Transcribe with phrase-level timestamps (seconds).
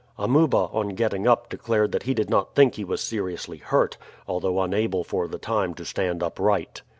[0.17, 4.59] Amuba on getting up declared that he did not think he was seriously hurt, although
[4.61, 6.81] unable for the time to stand upright.